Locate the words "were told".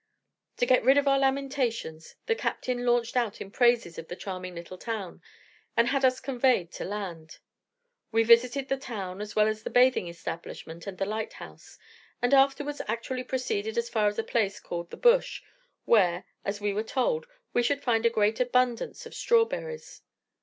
16.73-17.27